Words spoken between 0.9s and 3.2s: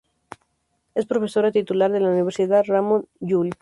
Es profesora titular de la Universidad Ramon